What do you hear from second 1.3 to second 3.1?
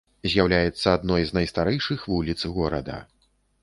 найстарэйшых вуліц горада.